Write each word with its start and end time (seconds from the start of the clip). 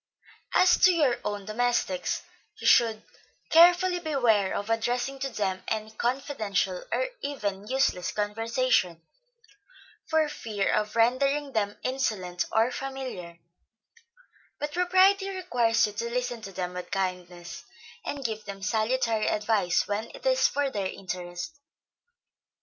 As 0.55 0.79
to 0.85 0.91
your 0.91 1.19
own 1.23 1.45
domestics, 1.45 2.23
you 2.59 2.65
should 2.65 3.03
carefully 3.51 3.99
beware 3.99 4.51
of 4.51 4.67
addressing 4.71 5.19
to 5.19 5.29
them 5.29 5.63
any 5.67 5.91
confidential 5.91 6.83
or 6.91 7.09
even 7.21 7.67
useless 7.67 8.11
conversation, 8.11 9.03
for 10.07 10.27
fear 10.27 10.71
of 10.73 10.95
rendering 10.95 11.51
them 11.51 11.77
insolent 11.83 12.45
or 12.51 12.71
familiar; 12.71 13.37
but 14.57 14.71
propriety 14.73 15.29
requires 15.29 15.85
you 15.85 15.93
to 15.93 16.09
listen 16.09 16.41
to 16.41 16.51
them 16.51 16.73
with 16.73 16.89
kindness, 16.89 17.63
and 18.03 18.25
give 18.25 18.43
them 18.45 18.63
salutary 18.63 19.27
advice 19.27 19.87
when 19.87 20.09
it 20.15 20.25
is 20.25 20.47
for 20.47 20.71
their 20.71 20.87
interest. 20.87 21.59